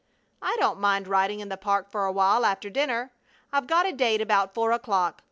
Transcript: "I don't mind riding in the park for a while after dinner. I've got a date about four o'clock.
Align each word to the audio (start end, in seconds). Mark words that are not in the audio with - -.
"I 0.41 0.57
don't 0.59 0.79
mind 0.79 1.07
riding 1.07 1.41
in 1.41 1.49
the 1.49 1.57
park 1.57 1.91
for 1.91 2.07
a 2.07 2.11
while 2.11 2.43
after 2.43 2.71
dinner. 2.71 3.11
I've 3.53 3.67
got 3.67 3.85
a 3.85 3.91
date 3.91 4.19
about 4.19 4.55
four 4.55 4.71
o'clock. 4.71 5.19